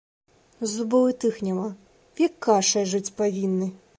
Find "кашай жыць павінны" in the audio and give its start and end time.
2.47-3.67